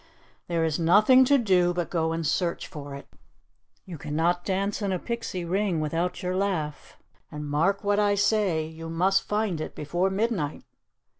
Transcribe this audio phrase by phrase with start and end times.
[0.47, 3.07] "There is nothing to do but go and search for it.
[3.85, 6.97] You can not dance in a pixie ring without your laugh,
[7.31, 10.63] and mark what I say, you must find it before midnight."